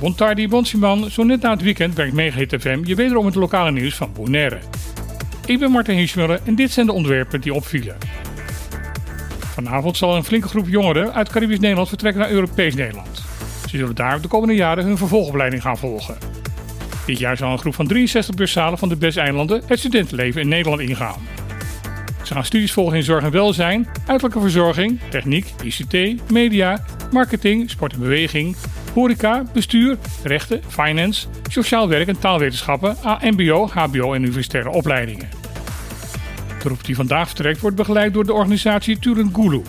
[0.00, 3.94] Bontardi Bonsiman, zo net na het weekend brengt Megahit FM je wederom het lokale nieuws
[3.94, 4.58] van Bonaire.
[5.46, 7.96] Ik ben Martin Hiesmuller en dit zijn de onderwerpen die opvielen.
[9.38, 13.22] Vanavond zal een flinke groep jongeren uit Caribisch Nederland vertrekken naar Europees Nederland.
[13.68, 16.16] Ze zullen daar de komende jaren hun vervolgopleiding gaan volgen.
[17.06, 20.80] Dit jaar zal een groep van 63 bursalen van de BES-eilanden het studentenleven in Nederland
[20.80, 21.39] ingaan.
[22.30, 27.92] Ze gaan studies volgen in zorg en welzijn, uiterlijke verzorging, techniek, ICT, media, marketing, sport
[27.92, 28.56] en beweging,
[28.94, 35.28] horeca, bestuur, rechten, finance, sociaal werk en taalwetenschappen, MBO, HBO en universitaire opleidingen.
[36.48, 39.62] De groep die vandaag vertrekt wordt begeleid door de organisatie Turengulu.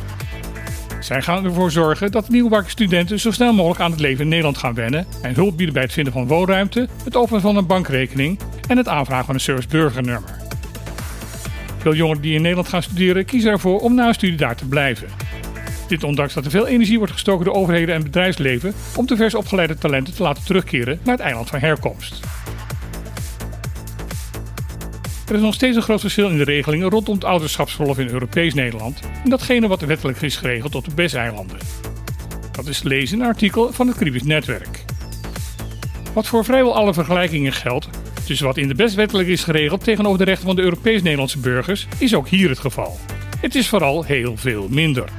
[1.00, 4.58] Zij gaan ervoor zorgen dat nieuwbakken studenten zo snel mogelijk aan het leven in Nederland
[4.58, 8.40] gaan wennen en hulp bieden bij het vinden van woonruimte, het openen van een bankrekening
[8.68, 10.41] en het aanvragen van een service burgernummer.
[11.82, 15.08] Veel jongeren die in Nederland gaan studeren kiezen ervoor om na studie daar te blijven.
[15.88, 19.36] Dit ondanks dat er veel energie wordt gestoken door overheden en bedrijfsleven om te vers
[19.36, 22.20] opgeleide talenten te laten terugkeren naar het eiland van herkomst.
[25.28, 28.54] Er is nog steeds een groot verschil in de regelingen rondom het ouderschapsverlof in Europees
[28.54, 31.58] Nederland en datgene wat wettelijk is geregeld op de BES-eilanden.
[32.52, 34.86] Dat is lezen in een artikel van het Caribisch Netwerk.
[36.14, 37.90] Wat voor vrijwel alle vergelijkingen geldt
[38.26, 41.88] tussen wat in de BES wettelijk is geregeld tegenover de rechten van de Europees-Nederlandse burgers,
[41.98, 43.00] is ook hier het geval.
[43.40, 45.10] Het is vooral heel veel minder.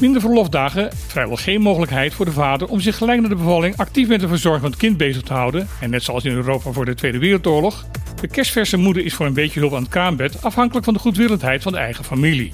[0.00, 4.08] Minder verlofdagen, vrijwel geen mogelijkheid voor de vader om zich gelijk naar de bevalling actief
[4.08, 5.68] met de verzorging van het kind bezig te houden.
[5.80, 7.86] En net zoals in Europa voor de Tweede Wereldoorlog,
[8.20, 11.62] de kerstverse moeder is voor een beetje hulp aan het kraambed afhankelijk van de goedwillendheid
[11.62, 12.52] van de eigen familie.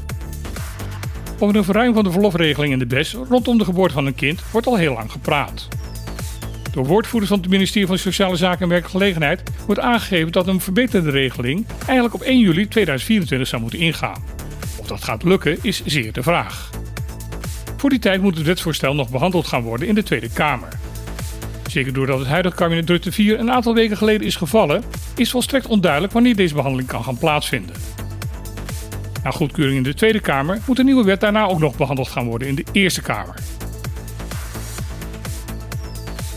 [1.38, 4.42] Over een verruiming van de verlofregeling in de BES rondom de geboorte van een kind
[4.52, 5.68] wordt al heel lang gepraat.
[6.74, 11.10] Door woordvoerders van het ministerie van Sociale Zaken en Werkgelegenheid wordt aangegeven dat een verbeterde
[11.10, 14.24] regeling eigenlijk op 1 juli 2024 zou moeten ingaan.
[14.78, 16.70] Of dat gaat lukken is zeer de vraag.
[17.76, 20.68] Voor die tijd moet het wetsvoorstel nog behandeld gaan worden in de Tweede Kamer.
[21.66, 24.82] Zeker doordat het huidige kabinet Rutte 4 een aantal weken geleden is gevallen,
[25.16, 27.76] is volstrekt onduidelijk wanneer deze behandeling kan gaan plaatsvinden.
[29.24, 32.26] Na goedkeuring in de Tweede Kamer moet de nieuwe wet daarna ook nog behandeld gaan
[32.26, 33.34] worden in de Eerste Kamer.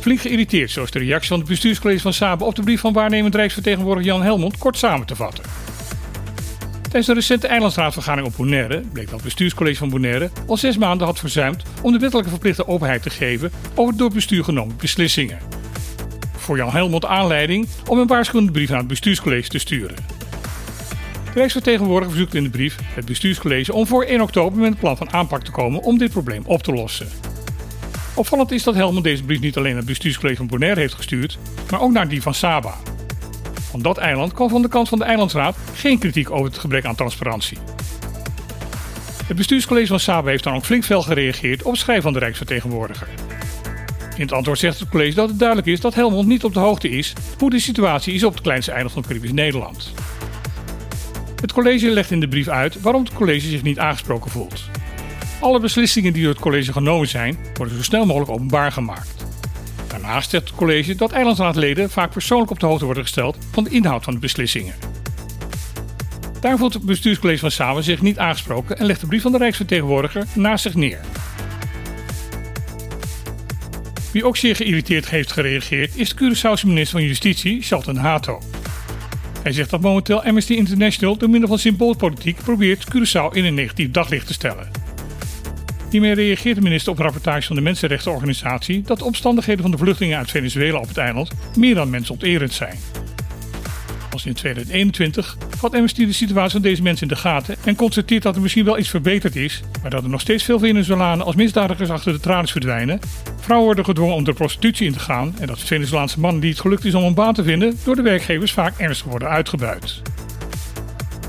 [0.07, 2.93] Flink geïrriteerd, zo is de reactie van het bestuurscollege van Sabe op de brief van
[2.93, 5.43] waarnemend Rijksvertegenwoordiger Jan Helmond kort samen te vatten.
[6.81, 11.07] Tijdens de recente eilandsraadvergadering op Bonaire bleek dat het bestuurscollege van Bonaire al zes maanden
[11.07, 15.39] had verzuimd om de wettelijke verplichte openheid te geven over door het bestuur genomen beslissingen.
[16.37, 19.95] Voor Jan Helmond aanleiding om een waarschuwende brief aan het bestuurscollege te sturen.
[21.23, 24.97] De Rijksvertegenwoordiger verzoekt in de brief het bestuurscollege om voor 1 oktober met een plan
[24.97, 27.07] van aanpak te komen om dit probleem op te lossen.
[28.17, 31.37] Opvallend is dat Helmond deze brief niet alleen naar het bestuurscollege van Bonaire heeft gestuurd,
[31.71, 32.73] maar ook naar die van Saba.
[33.69, 36.85] Van dat eiland kwam van de kant van de eilandsraad geen kritiek over het gebrek
[36.85, 37.57] aan transparantie.
[39.25, 43.07] Het bestuurscollege van Saba heeft dan ook flink fel gereageerd op schrijven van de Rijksvertegenwoordiger.
[44.15, 46.59] In het antwoord zegt het college dat het duidelijk is dat Helmond niet op de
[46.59, 49.93] hoogte is hoe de situatie is op het kleinste eiland van Caribisch Nederland.
[51.41, 54.69] Het college legt in de brief uit waarom het college zich niet aangesproken voelt.
[55.39, 59.25] Alle beslissingen die door het college genomen zijn, worden zo snel mogelijk openbaar gemaakt.
[59.87, 63.69] Daarnaast zegt het college dat eilandsraadleden vaak persoonlijk op de hoogte worden gesteld van de
[63.69, 64.73] inhoud van de beslissingen.
[66.41, 69.37] Daar voelt het bestuurscollege van Samen zich niet aangesproken en legt de brief van de
[69.37, 70.99] Rijksvertegenwoordiger naast zich neer.
[74.11, 78.41] Wie ook zeer geïrriteerd heeft gereageerd is de Curaçaose minister van Justitie, Shelton Hato.
[79.43, 83.91] Hij zegt dat momenteel Amnesty International door middel van symboolpolitiek probeert Curaçao in een negatief
[83.91, 84.86] daglicht te stellen.
[85.89, 90.17] Hiermee reageert de minister op rapportage van de mensenrechtenorganisatie dat de omstandigheden van de vluchtelingen
[90.17, 92.77] uit Venezuela op het eiland meer dan mensonterend zijn.
[94.11, 98.23] Als in 2021 vat Amnesty de situatie van deze mensen in de gaten en constateert
[98.23, 101.35] dat er misschien wel iets verbeterd is, maar dat er nog steeds veel Venezolanen als
[101.35, 102.99] misdadigers achter de tralies verdwijnen.
[103.39, 106.59] Vrouwen worden gedwongen om de prostitutie in te gaan en dat Venezolaanse mannen die het
[106.59, 110.01] gelukt is om een baan te vinden, door de werkgevers vaak ernstig worden uitgebuit.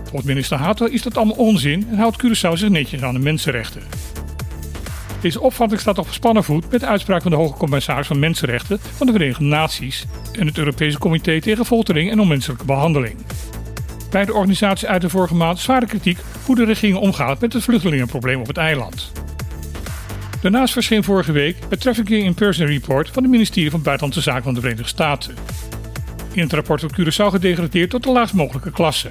[0.03, 3.83] Volgens minister Hato is dat allemaal onzin en houdt Curaçao zich netjes aan de mensenrechten.
[5.21, 8.79] Deze opvatting staat op gespannen voet met de uitspraak van de Hoge Commissaris van Mensenrechten
[8.81, 13.17] van de Verenigde Naties en het Europese Comité tegen Foltering en Onmenselijke Behandeling.
[14.11, 18.47] Beide organisaties uiten vorige maand zware kritiek hoe de regering omgaat met het vluchtelingenprobleem op
[18.47, 19.13] het eiland.
[20.41, 24.43] Daarnaast verscheen vorige week het Trafficking in Person Report van het ministerie van Buitenlandse Zaken
[24.43, 25.35] van de Verenigde Staten.
[26.33, 29.09] In het rapport wordt Curaçao gedegradeerd tot de laagst mogelijke klasse.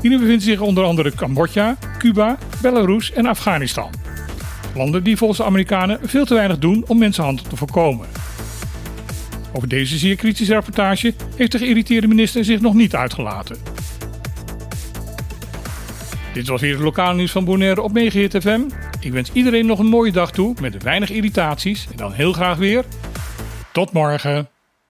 [0.00, 3.90] Hierin bevindt zich onder andere Cambodja, Cuba, Belarus en Afghanistan.
[4.74, 8.06] Landen die volgens de Amerikanen veel te weinig doen om mensenhandel te voorkomen.
[9.52, 13.56] Over deze zeer kritische rapportage heeft de geïrriteerde minister zich nog niet uitgelaten.
[16.32, 18.60] Dit was weer het lokale nieuws van Bonaire op Megahit FM.
[19.00, 22.56] Ik wens iedereen nog een mooie dag toe met weinig irritaties en dan heel graag
[22.56, 22.84] weer.
[23.72, 24.51] Tot morgen.